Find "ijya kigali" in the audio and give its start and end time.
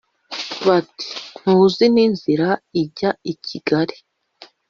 2.81-3.95